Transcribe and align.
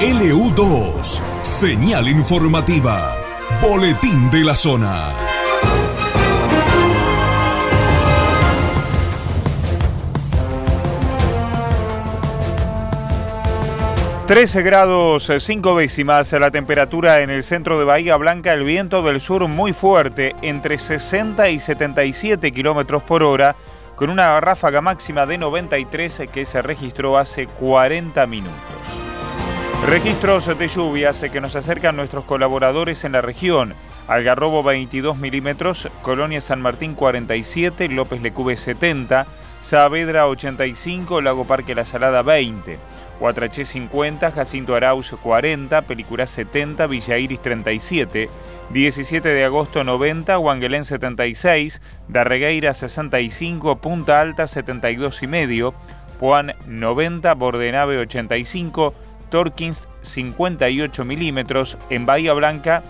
LU2, 0.00 1.20
señal 1.42 2.08
informativa, 2.08 3.14
boletín 3.60 4.30
de 4.30 4.44
la 4.44 4.56
zona. 4.56 5.12
...13 14.26 14.62
grados 14.62 15.30
5 15.38 15.76
décimas 15.76 16.32
la 16.32 16.50
temperatura 16.50 17.20
en 17.20 17.28
el 17.28 17.42
centro 17.42 17.78
de 17.78 17.84
Bahía 17.84 18.16
Blanca... 18.16 18.54
...el 18.54 18.64
viento 18.64 19.02
del 19.02 19.20
sur 19.20 19.46
muy 19.48 19.72
fuerte... 19.74 20.34
...entre 20.40 20.78
60 20.78 21.50
y 21.50 21.60
77 21.60 22.52
kilómetros 22.52 23.02
por 23.02 23.22
hora... 23.22 23.54
...con 24.00 24.08
una 24.08 24.40
ráfaga 24.40 24.80
máxima 24.80 25.26
de 25.26 25.36
93... 25.36 26.22
...que 26.32 26.46
se 26.46 26.62
registró 26.62 27.18
hace 27.18 27.46
40 27.46 28.26
minutos. 28.26 28.56
Registros 29.86 30.46
de 30.58 30.68
lluvias 30.68 31.20
que 31.30 31.40
nos 31.42 31.54
acercan 31.54 31.96
nuestros 31.96 32.24
colaboradores 32.24 33.04
en 33.04 33.12
la 33.12 33.20
región. 33.20 33.74
Algarrobo 34.08 34.62
22 34.62 35.18
milímetros, 35.18 35.90
Colonia 36.00 36.40
San 36.40 36.62
Martín 36.62 36.94
47, 36.94 37.90
López 37.90 38.22
Lecube 38.22 38.56
70, 38.56 39.26
Saavedra 39.60 40.26
85, 40.28 41.20
Lago 41.20 41.44
Parque 41.44 41.74
La 41.74 41.84
Salada 41.84 42.22
20, 42.22 42.78
Huatraché 43.20 43.66
50, 43.66 44.32
Jacinto 44.32 44.74
Arauz 44.74 45.14
40, 45.22 45.82
Pelicurá 45.82 46.26
70, 46.26 46.86
Villa 46.86 47.18
Iris 47.18 47.42
37, 47.42 48.30
17 48.70 49.28
de 49.28 49.44
agosto 49.44 49.84
90, 49.84 50.38
Huanguelén 50.38 50.86
76, 50.86 51.82
Darregueira 52.08 52.72
65, 52.72 53.76
Punta 53.76 54.22
Alta 54.22 54.46
72 54.46 55.22
y 55.22 55.26
medio, 55.26 55.74
Puan 56.18 56.54
90, 56.66 57.34
Bordenave 57.34 57.98
85, 57.98 58.94
Torkins 59.30 59.88
58 60.02 61.04
milímetros. 61.04 61.78
En 61.88 62.06
Bahía 62.06 62.32
Blanca, 62.32 62.82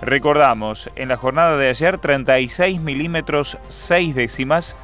recordamos, 0.00 0.90
en 0.96 1.08
la 1.08 1.16
jornada 1.16 1.56
de 1.56 1.68
ayer 1.68 1.98
36 1.98 2.80
milímetros 2.80 3.58
6 3.68 4.14
décimas. 4.14 4.76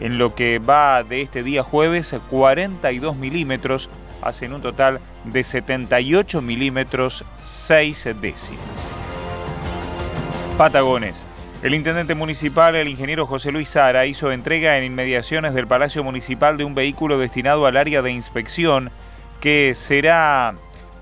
En 0.00 0.18
lo 0.18 0.36
que 0.36 0.60
va 0.60 1.02
de 1.02 1.22
este 1.22 1.42
día 1.42 1.64
jueves, 1.64 2.14
42 2.30 3.16
milímetros, 3.16 3.90
hacen 4.22 4.52
un 4.52 4.62
total 4.62 5.00
de 5.24 5.44
78 5.44 6.42
milímetros 6.42 7.24
6 7.44 8.08
décimas. 8.20 8.92
Patagones. 10.56 11.24
El 11.62 11.74
intendente 11.74 12.14
municipal, 12.14 12.76
el 12.76 12.88
ingeniero 12.88 13.26
José 13.26 13.50
Luis 13.50 13.70
Sara, 13.70 14.06
hizo 14.06 14.30
entrega 14.30 14.78
en 14.78 14.84
inmediaciones 14.84 15.54
del 15.54 15.66
Palacio 15.66 16.04
Municipal 16.04 16.56
de 16.56 16.64
un 16.64 16.76
vehículo 16.76 17.18
destinado 17.18 17.66
al 17.66 17.76
área 17.76 18.00
de 18.00 18.12
inspección 18.12 18.90
que 19.40 19.74
será 19.74 20.54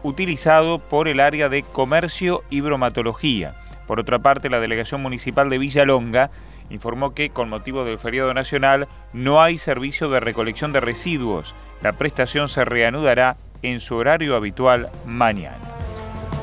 utilizado 0.03 0.78
por 0.78 1.09
el 1.09 1.21
área 1.21 1.49
de 1.49 1.62
comercio 1.62 2.43
y 2.49 2.62
bromatología. 2.62 3.55
Por 3.87 4.00
otra 4.00 4.19
parte, 4.19 4.49
la 4.49 4.60
delegación 4.60 5.03
municipal 5.03 5.49
de 5.49 5.59
Villalonga 5.59 6.31
informó 6.71 7.15
que 7.15 7.31
con 7.31 7.49
motivo 7.49 7.84
del 7.84 7.99
feriado 7.99 8.32
nacional 8.34 8.88
no 9.12 9.43
hay 9.43 9.59
servicio 9.59 10.09
de 10.10 10.21
recolección 10.21 10.72
de 10.72 10.81
residuos. 10.81 11.54
La 11.82 11.93
prestación 11.93 12.49
se 12.49 12.65
reanudará 12.65 13.37
en 13.62 13.81
su 13.81 13.97
horario 13.97 14.37
habitual 14.37 14.91
mañana. 15.05 15.59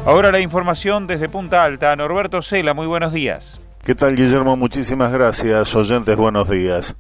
Ahora 0.06 0.32
la 0.32 0.40
información 0.40 1.08
desde 1.08 1.30
Punta 1.30 1.64
Alta. 1.64 1.96
Norberto 1.96 2.42
Cela, 2.42 2.74
muy 2.74 2.88
buenos 2.88 3.14
días. 3.14 3.62
¿Qué 3.84 3.96
tal 3.96 4.16
Guillermo? 4.16 4.56
Muchísimas 4.58 5.12
gracias. 5.12 5.76
Oyentes, 5.76 6.18
buenos 6.18 6.50
días. 6.50 6.96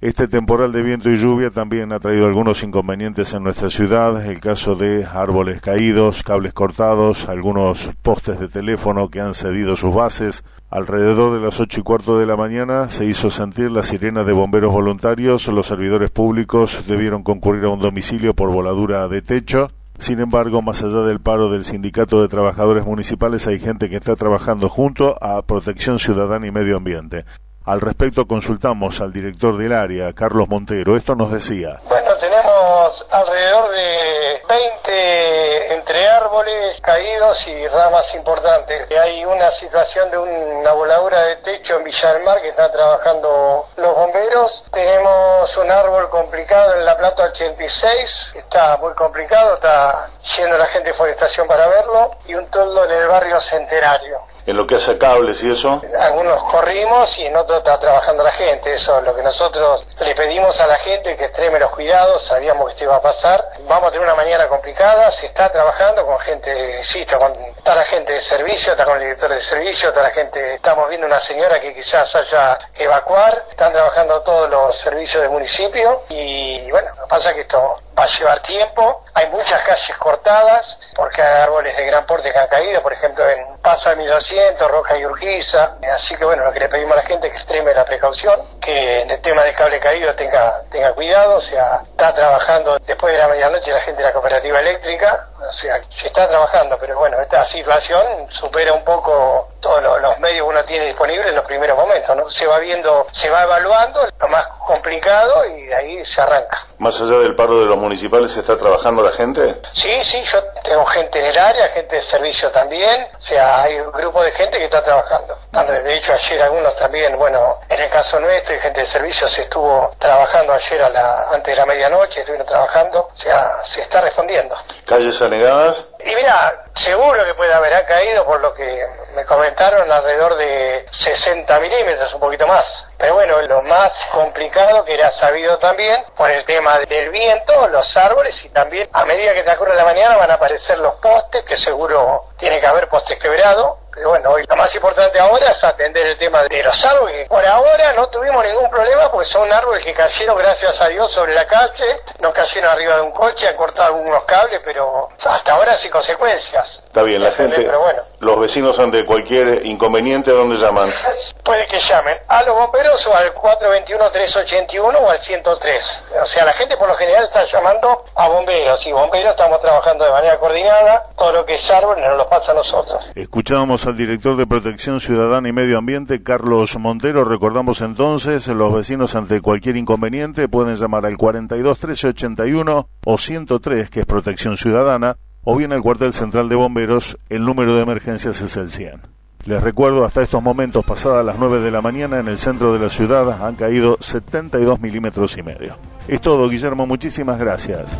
Este 0.00 0.28
temporal 0.28 0.70
de 0.70 0.84
viento 0.84 1.10
y 1.10 1.16
lluvia 1.16 1.50
también 1.50 1.92
ha 1.92 1.98
traído 1.98 2.26
algunos 2.26 2.62
inconvenientes 2.62 3.34
en 3.34 3.42
nuestra 3.42 3.68
ciudad, 3.68 4.24
el 4.24 4.38
caso 4.38 4.76
de 4.76 5.04
árboles 5.04 5.60
caídos, 5.60 6.22
cables 6.22 6.52
cortados, 6.52 7.28
algunos 7.28 7.90
postes 8.00 8.38
de 8.38 8.46
teléfono 8.46 9.08
que 9.08 9.20
han 9.20 9.34
cedido 9.34 9.74
sus 9.74 9.92
bases. 9.92 10.44
Alrededor 10.70 11.32
de 11.32 11.44
las 11.44 11.58
ocho 11.58 11.80
y 11.80 11.82
cuarto 11.82 12.16
de 12.16 12.26
la 12.26 12.36
mañana 12.36 12.88
se 12.90 13.06
hizo 13.06 13.28
sentir 13.28 13.72
la 13.72 13.82
sirena 13.82 14.22
de 14.22 14.32
bomberos 14.32 14.72
voluntarios, 14.72 15.48
los 15.48 15.66
servidores 15.66 16.10
públicos 16.10 16.84
debieron 16.86 17.24
concurrir 17.24 17.64
a 17.64 17.70
un 17.70 17.80
domicilio 17.80 18.34
por 18.34 18.52
voladura 18.52 19.08
de 19.08 19.20
techo. 19.20 19.66
Sin 19.98 20.20
embargo, 20.20 20.62
más 20.62 20.80
allá 20.84 21.00
del 21.00 21.18
paro 21.18 21.50
del 21.50 21.64
Sindicato 21.64 22.22
de 22.22 22.28
Trabajadores 22.28 22.86
Municipales, 22.86 23.48
hay 23.48 23.58
gente 23.58 23.90
que 23.90 23.96
está 23.96 24.14
trabajando 24.14 24.68
junto 24.68 25.16
a 25.20 25.42
Protección 25.42 25.98
Ciudadana 25.98 26.46
y 26.46 26.52
Medio 26.52 26.76
Ambiente. 26.76 27.24
Al 27.68 27.82
respecto 27.82 28.26
consultamos 28.26 29.02
al 29.02 29.12
director 29.12 29.58
del 29.58 29.74
área, 29.74 30.14
Carlos 30.14 30.48
Montero. 30.48 30.96
Esto 30.96 31.14
nos 31.14 31.30
decía. 31.30 31.76
Bueno, 31.86 32.16
tenemos 32.16 33.06
alrededor 33.10 33.68
de 33.68 34.42
20 34.48 35.74
entre 35.74 36.08
árboles 36.08 36.80
caídos 36.80 37.46
y 37.46 37.68
ramas 37.68 38.14
importantes. 38.14 38.90
Hay 38.98 39.22
una 39.26 39.50
situación 39.50 40.10
de 40.10 40.16
una 40.16 40.72
voladura 40.72 41.20
de 41.24 41.36
techo 41.36 41.76
en 41.76 41.84
Villa 41.84 42.14
del 42.14 42.24
Mar 42.24 42.40
que 42.40 42.48
están 42.48 42.72
trabajando 42.72 43.68
los 43.76 43.94
bomberos. 43.94 44.64
Tenemos 44.72 45.54
un 45.58 45.70
árbol 45.70 46.08
complicado 46.08 46.74
en 46.74 46.86
la 46.86 46.96
Plata 46.96 47.24
86, 47.24 48.32
está 48.34 48.78
muy 48.78 48.94
complicado, 48.94 49.56
está 49.56 50.08
yendo 50.38 50.56
la 50.56 50.64
gente 50.68 50.88
de 50.88 50.94
forestación 50.94 51.46
para 51.46 51.66
verlo, 51.66 52.12
y 52.26 52.34
un 52.34 52.46
toldo 52.46 52.86
en 52.86 52.92
el 52.92 53.08
barrio 53.08 53.38
Centenario 53.42 54.22
en 54.48 54.56
lo 54.56 54.66
que 54.66 54.76
hace 54.76 54.96
cables 54.96 55.42
y 55.42 55.50
eso? 55.50 55.82
Algunos 56.00 56.42
corrimos 56.44 57.18
y 57.18 57.26
en 57.26 57.36
otros 57.36 57.58
está 57.58 57.78
trabajando 57.78 58.22
la 58.22 58.32
gente. 58.32 58.72
Eso 58.72 58.98
es 58.98 59.04
lo 59.04 59.14
que 59.14 59.22
nosotros 59.22 59.84
le 60.00 60.14
pedimos 60.14 60.58
a 60.62 60.66
la 60.66 60.76
gente 60.76 61.18
que 61.18 61.26
extreme 61.26 61.58
los 61.58 61.70
cuidados. 61.70 62.22
Sabíamos 62.24 62.64
que 62.64 62.72
esto 62.72 62.84
iba 62.84 62.96
a 62.96 63.02
pasar. 63.02 63.46
Vamos 63.68 63.88
a 63.88 63.90
tener 63.92 64.06
una 64.06 64.14
mañana 64.14 64.48
complicada. 64.48 65.12
Se 65.12 65.26
está 65.26 65.52
trabajando 65.52 66.06
con 66.06 66.18
gente, 66.20 66.82
sí, 66.82 67.00
está, 67.00 67.18
con, 67.18 67.30
está 67.34 67.74
la 67.74 67.84
gente 67.84 68.14
de 68.14 68.22
servicio, 68.22 68.72
está 68.72 68.86
con 68.86 68.96
el 68.96 69.02
director 69.02 69.28
de 69.28 69.42
servicio, 69.42 69.90
está 69.90 70.00
la 70.00 70.10
gente. 70.10 70.54
Estamos 70.54 70.88
viendo 70.88 71.06
una 71.06 71.20
señora 71.20 71.60
que 71.60 71.74
quizás 71.74 72.16
haya 72.16 72.58
evacuar. 72.76 73.44
Están 73.50 73.74
trabajando 73.74 74.22
todos 74.22 74.48
los 74.48 74.78
servicios 74.78 75.20
del 75.20 75.30
municipio 75.30 76.04
y 76.08 76.70
bueno, 76.70 76.88
lo 76.96 77.02
que 77.02 77.08
pasa 77.08 77.28
es 77.30 77.34
que 77.34 77.40
esto 77.42 77.82
va 77.98 78.04
a 78.04 78.06
llevar 78.06 78.40
tiempo. 78.40 79.02
Hay 79.12 79.28
muchas 79.28 79.60
calles 79.62 79.96
cortadas 79.98 80.78
porque 80.94 81.20
hay 81.20 81.42
árboles 81.42 81.76
de 81.76 81.84
gran 81.84 82.06
porte 82.06 82.32
que 82.32 82.38
han 82.38 82.48
caído, 82.48 82.80
por 82.80 82.94
ejemplo 82.94 83.28
en 83.28 83.57
Paso 83.68 83.90
de 83.90 83.96
1200, 83.96 84.66
Roja 84.66 84.96
y 84.96 85.04
Urquiza. 85.04 85.76
Así 85.94 86.16
que 86.16 86.24
bueno, 86.24 86.42
lo 86.42 86.52
que 86.54 86.60
le 86.60 86.70
pedimos 86.70 86.92
a 86.92 86.96
la 86.96 87.02
gente 87.02 87.26
es 87.26 87.34
que 87.34 87.38
extreme 87.38 87.74
la 87.74 87.84
precaución, 87.84 88.40
que 88.62 89.02
en 89.02 89.10
el 89.10 89.20
tema 89.20 89.42
del 89.42 89.54
cable 89.54 89.78
caído 89.78 90.14
tenga, 90.14 90.62
tenga 90.70 90.94
cuidado, 90.94 91.36
o 91.36 91.40
sea, 91.42 91.82
está 91.90 92.14
trabajando 92.14 92.78
después 92.86 93.12
de 93.12 93.18
la 93.18 93.28
medianoche 93.28 93.70
la 93.70 93.80
gente 93.80 94.00
de 94.00 94.08
la 94.08 94.14
cooperativa 94.14 94.58
eléctrica, 94.60 95.28
o 95.38 95.52
sea, 95.52 95.82
se 95.90 96.06
está 96.06 96.26
trabajando, 96.26 96.78
pero 96.80 96.98
bueno, 96.98 97.20
esta 97.20 97.44
situación 97.44 98.02
supera 98.30 98.72
un 98.72 98.84
poco 98.84 99.48
todos 99.60 99.82
los, 99.82 100.00
los 100.00 100.18
medios 100.18 100.46
que 100.46 100.50
uno 100.50 100.64
tiene 100.64 100.86
disponibles 100.86 101.28
en 101.28 101.34
los 101.34 101.44
primeros 101.44 101.76
momentos, 101.76 102.16
¿no? 102.16 102.30
Se 102.30 102.46
va 102.46 102.58
viendo, 102.60 103.06
se 103.12 103.28
va 103.28 103.42
evaluando 103.42 104.00
lo 104.18 104.28
más 104.28 104.46
complicado 104.66 105.44
y 105.44 105.66
de 105.66 105.74
ahí 105.74 106.04
se 106.04 106.20
arranca. 106.20 106.66
Más 106.78 107.00
allá 107.00 107.18
del 107.18 107.34
paro 107.34 107.60
de 107.60 107.66
los 107.66 107.76
municipales 107.76 108.36
está 108.36 108.56
trabajando 108.56 109.02
la 109.02 109.12
gente? 109.12 109.60
Sí, 109.72 109.90
sí, 110.02 110.22
yo 110.24 110.42
tengo 110.62 110.86
gente 110.86 111.18
en 111.18 111.26
el 111.26 111.38
área, 111.38 111.68
gente 111.68 111.96
de 111.96 112.02
servicio 112.02 112.50
también, 112.50 113.06
o 113.16 113.20
sea, 113.20 113.57
hay 113.62 113.80
un 113.80 113.90
grupo 113.92 114.22
de 114.22 114.30
gente 114.32 114.58
que 114.58 114.64
está 114.64 114.82
trabajando. 114.82 115.38
De 115.52 115.94
hecho, 115.94 116.12
ayer 116.12 116.42
algunos 116.42 116.76
también, 116.76 117.16
bueno, 117.18 117.58
en 117.68 117.80
el 117.80 117.90
caso 117.90 118.20
nuestro 118.20 118.54
y 118.54 118.58
gente 118.60 118.80
de 118.80 118.86
servicio 118.86 119.28
se 119.28 119.42
estuvo 119.42 119.92
trabajando 119.98 120.52
ayer 120.52 120.82
a 120.82 120.88
la, 120.90 121.28
antes 121.30 121.54
de 121.54 121.56
la 121.56 121.66
medianoche, 121.66 122.20
estuvieron 122.20 122.46
trabajando, 122.46 123.00
o 123.12 123.16
sea, 123.16 123.56
se 123.64 123.82
está 123.82 124.00
respondiendo. 124.00 124.56
¿Calles 124.86 125.20
anegadas? 125.20 125.84
Y 126.04 126.14
mira, 126.14 126.64
seguro 126.74 127.24
que 127.24 127.34
puede 127.34 127.52
haber 127.52 127.84
caído 127.86 128.24
por 128.24 128.40
lo 128.40 128.54
que 128.54 128.86
me 129.14 129.24
comentaron 129.24 129.90
alrededor 129.90 130.36
de 130.36 130.86
60 130.90 131.58
milímetros, 131.60 132.14
un 132.14 132.20
poquito 132.20 132.46
más. 132.46 132.87
Pero 132.98 133.14
bueno, 133.14 133.40
lo 133.42 133.62
más 133.62 134.04
complicado 134.10 134.84
que 134.84 134.94
era 134.94 135.12
sabido 135.12 135.56
también 135.58 136.02
por 136.16 136.30
el 136.32 136.44
tema 136.44 136.78
del 136.80 137.10
viento, 137.10 137.68
los 137.68 137.96
árboles 137.96 138.44
y 138.44 138.48
también 138.48 138.88
a 138.92 139.04
medida 139.04 139.34
que 139.34 139.44
transcurre 139.44 139.76
la 139.76 139.84
mañana 139.84 140.16
van 140.16 140.32
a 140.32 140.34
aparecer 140.34 140.78
los 140.78 140.94
postes, 140.94 141.44
que 141.44 141.56
seguro 141.56 142.24
tiene 142.36 142.58
que 142.58 142.66
haber 142.66 142.88
postes 142.88 143.16
quebrados 143.18 143.78
pero 143.98 144.10
bueno, 144.10 144.30
hoy 144.30 144.44
lo 144.48 144.56
más 144.56 144.72
importante 144.72 145.18
ahora 145.18 145.50
es 145.50 145.64
atender 145.64 146.06
el 146.06 146.18
tema 146.18 146.44
de 146.44 146.62
los 146.62 146.84
árboles. 146.84 147.28
Por 147.28 147.44
ahora 147.44 147.92
no 147.94 148.08
tuvimos 148.08 148.44
ningún 148.44 148.70
problema 148.70 149.10
porque 149.10 149.26
son 149.26 149.52
árboles 149.52 149.84
que 149.84 149.92
cayeron, 149.92 150.38
gracias 150.38 150.80
a 150.80 150.88
Dios, 150.88 151.10
sobre 151.10 151.34
la 151.34 151.44
calle, 151.46 152.00
no 152.20 152.32
cayeron 152.32 152.70
arriba 152.70 152.96
de 152.96 153.02
un 153.02 153.10
coche, 153.10 153.48
han 153.48 153.56
cortado 153.56 153.96
algunos 153.96 154.22
cables, 154.24 154.60
pero 154.64 155.08
hasta 155.24 155.52
ahora 155.52 155.76
sin 155.76 155.90
consecuencias. 155.90 156.84
Está 156.86 157.02
bien, 157.02 157.22
la 157.22 157.32
gente, 157.32 157.56
pero 157.56 157.80
bueno. 157.80 158.02
los 158.20 158.38
vecinos 158.38 158.78
ante 158.78 159.04
cualquier 159.04 159.66
inconveniente, 159.66 160.30
¿dónde 160.30 160.56
llaman? 160.56 160.92
Puede 161.42 161.66
que 161.66 161.80
llamen 161.80 162.18
a 162.28 162.42
los 162.44 162.54
bomberos 162.54 163.04
o 163.06 163.16
al 163.16 163.34
421-381 163.34 164.96
o 165.00 165.10
al 165.10 165.20
103. 165.20 166.02
O 166.22 166.26
sea, 166.26 166.44
la 166.44 166.52
gente 166.52 166.76
por 166.76 166.88
lo 166.88 166.94
general 166.94 167.24
está 167.24 167.42
llamando 167.44 168.04
a 168.14 168.28
bomberos 168.28 168.86
y 168.86 168.92
bomberos 168.92 169.32
estamos 169.32 169.60
trabajando 169.60 170.04
de 170.04 170.10
manera 170.12 170.38
coordinada, 170.38 171.08
todo 171.16 171.32
lo 171.32 171.44
que 171.44 171.56
es 171.56 171.70
árbol 171.70 172.00
nos 172.00 172.16
lo 172.16 172.28
pasa 172.28 172.52
a 172.52 172.54
nosotros. 172.54 173.10
Escuchamos 173.14 173.87
al 173.88 173.96
director 173.96 174.36
de 174.36 174.46
Protección 174.46 175.00
Ciudadana 175.00 175.48
y 175.48 175.52
Medio 175.52 175.78
Ambiente, 175.78 176.22
Carlos 176.22 176.78
Montero. 176.78 177.24
Recordamos 177.24 177.80
entonces, 177.80 178.46
los 178.48 178.74
vecinos 178.74 179.14
ante 179.14 179.40
cualquier 179.40 179.76
inconveniente 179.76 180.48
pueden 180.48 180.76
llamar 180.76 181.06
al 181.06 181.16
42 181.16 181.76
1381 181.78 182.88
o 183.04 183.18
103, 183.18 183.90
que 183.90 184.00
es 184.00 184.06
Protección 184.06 184.56
Ciudadana, 184.56 185.16
o 185.42 185.56
bien 185.56 185.72
al 185.72 185.82
cuartel 185.82 186.12
central 186.12 186.48
de 186.48 186.56
bomberos, 186.56 187.16
el 187.30 187.44
número 187.44 187.74
de 187.74 187.82
emergencias 187.82 188.40
es 188.42 188.56
el 188.56 188.68
100. 188.68 189.00
Les 189.46 189.62
recuerdo, 189.62 190.04
hasta 190.04 190.22
estos 190.22 190.42
momentos, 190.42 190.84
pasadas 190.84 191.24
las 191.24 191.38
9 191.38 191.60
de 191.60 191.70
la 191.70 191.80
mañana, 191.80 192.18
en 192.18 192.28
el 192.28 192.36
centro 192.36 192.72
de 192.74 192.80
la 192.80 192.90
ciudad 192.90 193.46
han 193.46 193.54
caído 193.54 193.96
72 194.00 194.80
milímetros 194.80 195.38
y 195.38 195.42
medio. 195.42 195.76
Es 196.06 196.20
todo, 196.20 196.48
Guillermo, 196.48 196.86
muchísimas 196.86 197.38
gracias. 197.38 197.98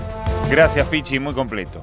Gracias, 0.51 0.87
Pichi, 0.89 1.19
muy 1.19 1.33
completo. 1.33 1.81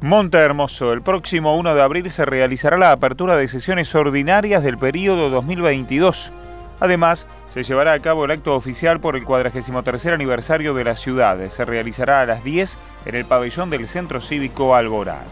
Monte 0.00 0.38
Hermoso, 0.38 0.92
el 0.92 1.02
próximo 1.02 1.56
1 1.56 1.74
de 1.74 1.82
abril 1.82 2.08
se 2.08 2.24
realizará 2.24 2.78
la 2.78 2.92
apertura 2.92 3.36
de 3.36 3.48
sesiones 3.48 3.92
ordinarias 3.96 4.62
del 4.62 4.78
periodo 4.78 5.28
2022. 5.28 6.30
Además, 6.78 7.26
se 7.50 7.64
llevará 7.64 7.94
a 7.94 7.98
cabo 7.98 8.24
el 8.24 8.30
acto 8.30 8.54
oficial 8.54 9.00
por 9.00 9.16
el 9.16 9.24
43 9.24 10.06
aniversario 10.06 10.72
de 10.72 10.84
la 10.84 10.94
ciudad. 10.94 11.36
Se 11.48 11.64
realizará 11.64 12.20
a 12.20 12.26
las 12.26 12.44
10 12.44 12.78
en 13.06 13.16
el 13.16 13.24
pabellón 13.24 13.70
del 13.70 13.88
Centro 13.88 14.20
Cívico 14.20 14.76
Alborán. 14.76 15.24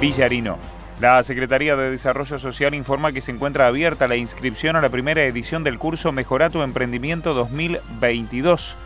Villarino. 0.00 0.58
La 1.00 1.22
Secretaría 1.22 1.76
de 1.76 1.92
Desarrollo 1.92 2.40
Social 2.40 2.74
informa 2.74 3.12
que 3.12 3.20
se 3.20 3.30
encuentra 3.30 3.68
abierta 3.68 4.08
la 4.08 4.16
inscripción 4.16 4.74
a 4.74 4.80
la 4.80 4.88
primera 4.88 5.22
edición 5.22 5.62
del 5.62 5.78
curso 5.78 6.10
Mejora 6.10 6.50
tu 6.50 6.62
Emprendimiento 6.62 7.32
2022. 7.32 8.76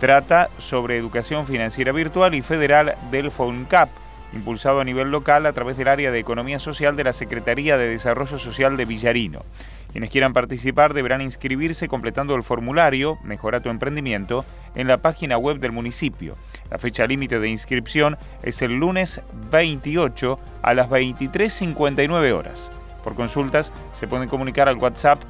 Trata 0.00 0.50
sobre 0.58 0.96
educación 0.96 1.46
financiera 1.46 1.92
virtual 1.92 2.34
y 2.34 2.42
federal 2.42 2.96
del 3.12 3.30
FONCAP 3.30 3.90
impulsado 4.32 4.80
a 4.80 4.84
nivel 4.84 5.10
local 5.10 5.46
a 5.46 5.52
través 5.52 5.76
del 5.76 5.88
área 5.88 6.10
de 6.10 6.18
Economía 6.18 6.58
Social 6.58 6.96
de 6.96 7.04
la 7.04 7.12
Secretaría 7.12 7.76
de 7.76 7.88
Desarrollo 7.88 8.38
Social 8.38 8.76
de 8.76 8.84
Villarino. 8.84 9.44
Quienes 9.92 10.10
quieran 10.10 10.32
participar 10.32 10.94
deberán 10.94 11.20
inscribirse 11.20 11.88
completando 11.88 12.34
el 12.34 12.44
formulario 12.44 13.18
Mejora 13.24 13.60
tu 13.60 13.70
emprendimiento 13.70 14.44
en 14.76 14.86
la 14.86 14.98
página 14.98 15.36
web 15.36 15.58
del 15.58 15.72
municipio. 15.72 16.36
La 16.70 16.78
fecha 16.78 17.06
límite 17.06 17.40
de 17.40 17.48
inscripción 17.48 18.16
es 18.42 18.62
el 18.62 18.74
lunes 18.74 19.20
28 19.50 20.38
a 20.62 20.74
las 20.74 20.88
23.59 20.88 22.32
horas. 22.32 22.70
Por 23.02 23.14
consultas 23.14 23.72
se 23.92 24.06
pueden 24.06 24.28
comunicar 24.28 24.68
al 24.68 24.76
WhatsApp 24.76 25.20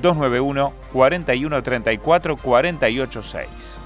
291 0.00 0.72
41 0.92 1.62
34 1.62 2.36
486. 2.36 3.80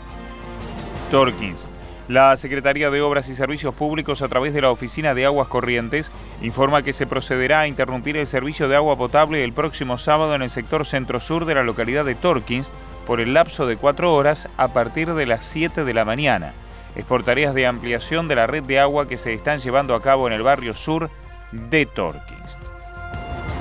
Torkins 1.11 1.69
la 2.09 2.37
Secretaría 2.37 2.91
de 2.91 3.03
Obras 3.03 3.29
y 3.29 3.35
Servicios 3.35 3.75
Públicos, 3.75 4.23
a 4.23 4.29
través 4.29 4.55
de 4.55 4.61
la 4.61 4.71
Oficina 4.71 5.15
de 5.15 5.27
Aguas 5.27 5.49
Corrientes, 5.49 6.13
informa 6.41 6.83
que 6.83 6.93
se 6.93 7.07
procederá 7.07 7.61
a 7.61 7.67
interrumpir 7.67 8.17
el 8.17 8.27
servicio 8.27 8.69
de 8.69 8.77
agua 8.77 8.97
potable 8.97 9.43
el 9.43 9.53
próximo 9.53 9.99
sábado 9.99 10.35
en 10.35 10.43
el 10.43 10.51
sector 10.51 10.87
centro-sur 10.87 11.45
de 11.45 11.55
la 11.55 11.65
localidad 11.65 12.05
de 12.05 12.15
Torkins 12.15 12.73
por 13.07 13.21
el 13.21 13.35
lapso 13.35 13.67
de 13.67 13.77
cuatro 13.77 14.15
horas 14.15 14.49
a 14.57 14.69
partir 14.69 15.15
de 15.15 15.27
las 15.27 15.45
7 15.45 15.85
de 15.85 15.95
la 15.95 16.05
mañana. 16.05 16.53
Es 16.95 17.05
por 17.05 17.25
tareas 17.25 17.55
de 17.55 17.67
ampliación 17.67 18.29
de 18.29 18.37
la 18.37 18.47
red 18.47 18.63
de 18.63 18.81
agua 18.81 19.09
que 19.09 19.19
se 19.19 19.33
están 19.33 19.59
llevando 19.59 19.95
a 19.95 20.03
cabo 20.03 20.27
en 20.27 20.33
el 20.33 20.43
barrio 20.43 20.75
sur 20.75 21.11
de 21.53 21.87
Torkins. 21.87 22.59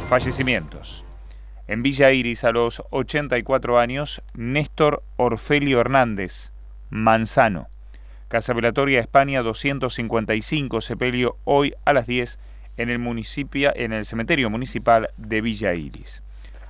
Fallecimientos. 0.09 1.03
En 1.67 1.81
Villa 1.81 2.11
Iris, 2.11 2.43
a 2.43 2.51
los 2.51 2.83
84 2.91 3.79
años, 3.79 4.21
Néstor 4.35 5.01
Orfelio 5.17 5.81
Hernández, 5.81 6.53
Manzano. 6.91 7.67
Casa 8.27 8.53
Velatoria 8.53 8.99
España 8.99 9.43
255, 9.43 10.81
sepelio 10.81 11.37
hoy 11.43 11.75
a 11.85 11.93
las 11.93 12.07
10 12.07 12.39
en 12.77 12.89
el, 12.89 12.97
municipio, 12.97 13.71
en 13.75 13.93
el 13.93 14.05
cementerio 14.05 14.49
municipal 14.49 15.09
de 15.17 15.41
Villa 15.41 15.75
Iris. 15.75 16.23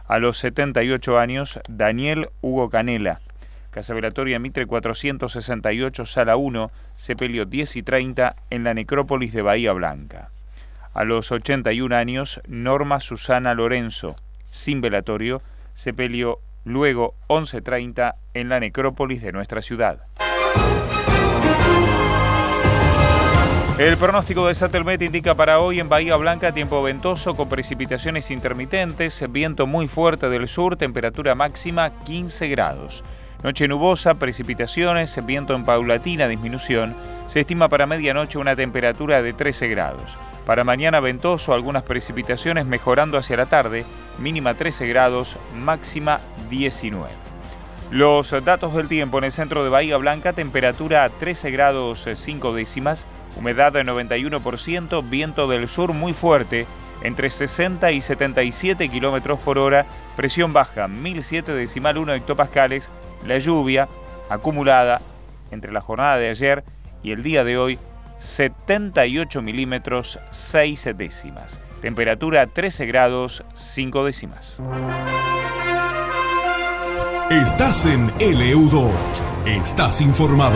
A 0.07 0.19
los 0.19 0.37
78 0.37 1.17
años, 1.17 1.59
Daniel 1.69 2.27
Hugo 2.41 2.69
Canela. 2.69 3.21
Casa 3.71 3.93
Velatoria 3.93 4.37
Mitre 4.37 4.65
468, 4.65 6.05
Sala 6.05 6.35
1, 6.35 6.71
sepelio 6.95 7.45
10 7.45 7.77
y 7.77 7.83
30 7.83 8.35
en 8.49 8.63
la 8.65 8.73
necrópolis 8.73 9.31
de 9.31 9.41
Bahía 9.41 9.71
Blanca. 9.71 10.31
A 10.93 11.05
los 11.05 11.31
81 11.31 11.95
años, 11.95 12.41
Norma 12.47 12.99
Susana 12.99 13.53
Lorenzo, 13.53 14.17
sin 14.49 14.81
velatorio, 14.81 15.41
sepelio 15.73 16.39
luego 16.65 17.15
11.30 17.27 18.15
en 18.33 18.49
la 18.49 18.59
necrópolis 18.59 19.21
de 19.21 19.31
nuestra 19.31 19.61
ciudad. 19.61 20.03
El 23.77 23.97
pronóstico 23.97 24.47
de 24.47 24.55
Satelmet 24.55 25.01
indica 25.01 25.35
para 25.35 25.59
hoy 25.59 25.81
en 25.81 25.89
Bahía 25.89 26.15
Blanca 26.15 26.53
tiempo 26.53 26.81
ventoso 26.81 27.35
con 27.35 27.49
precipitaciones 27.49 28.31
intermitentes, 28.31 29.21
viento 29.29 29.67
muy 29.67 29.89
fuerte 29.89 30.29
del 30.29 30.47
sur, 30.47 30.77
temperatura 30.77 31.35
máxima 31.35 31.89
15 31.89 32.47
grados. 32.47 33.03
Noche 33.43 33.67
nubosa, 33.67 34.13
precipitaciones, 34.13 35.19
viento 35.25 35.53
en 35.55 35.65
paulatina 35.65 36.29
disminución. 36.29 36.95
Se 37.27 37.41
estima 37.41 37.67
para 37.67 37.85
medianoche 37.85 38.37
una 38.37 38.55
temperatura 38.55 39.21
de 39.21 39.33
13 39.33 39.67
grados. 39.67 40.17
Para 40.45 40.63
mañana 40.63 41.01
ventoso, 41.01 41.53
algunas 41.53 41.83
precipitaciones 41.83 42.65
mejorando 42.65 43.17
hacia 43.17 43.35
la 43.35 43.47
tarde, 43.47 43.83
mínima 44.19 44.53
13 44.53 44.87
grados, 44.87 45.35
máxima 45.53 46.21
19. 46.49 47.11
Los 47.91 48.33
datos 48.45 48.73
del 48.73 48.87
tiempo 48.87 49.17
en 49.17 49.25
el 49.25 49.31
centro 49.33 49.65
de 49.65 49.69
Bahía 49.69 49.97
Blanca, 49.97 50.31
temperatura 50.31 51.09
13 51.09 51.51
grados 51.51 52.07
5 52.11 52.53
décimas, 52.53 53.05
humedad 53.35 53.73
de 53.73 53.83
91%, 53.83 55.07
viento 55.09 55.47
del 55.47 55.67
sur 55.67 55.93
muy 55.93 56.13
fuerte, 56.13 56.65
entre 57.01 57.29
60 57.29 57.91
y 57.91 58.01
77 58.01 58.89
kilómetros 58.89 59.39
por 59.39 59.57
hora, 59.57 59.85
presión 60.15 60.53
baja 60.53 60.87
1007 60.87 61.53
decimal 61.53 61.97
1 61.97 62.13
hectopascales, 62.13 62.89
la 63.25 63.37
lluvia 63.37 63.87
acumulada 64.29 65.01
entre 65.51 65.71
la 65.71 65.81
jornada 65.81 66.17
de 66.17 66.29
ayer 66.29 66.63
y 67.03 67.11
el 67.11 67.23
día 67.23 67.43
de 67.43 67.57
hoy 67.57 67.79
78 68.19 69.41
milímetros 69.41 70.19
6 70.31 70.89
décimas. 70.95 71.59
Temperatura 71.81 72.47
13 72.47 72.85
grados 72.85 73.43
5 73.53 74.05
décimas. 74.05 74.61
Estás 77.29 77.85
en 77.85 78.09
LU2. 78.19 78.91
Estás 79.45 80.01
informado. 80.01 80.55